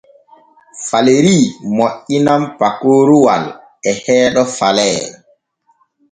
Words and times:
Faleri 0.87 1.37
moƴƴinan 1.75 2.41
pakoroowal 2.59 3.43
e 3.89 3.91
heeɗo 4.03 4.41
Falee. 4.57 4.99